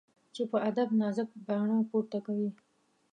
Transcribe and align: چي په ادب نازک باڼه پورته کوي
چي 0.33 0.43
په 0.51 0.57
ادب 0.69 0.89
نازک 0.99 1.29
باڼه 1.45 1.77
پورته 1.89 2.19
کوي 2.25 2.49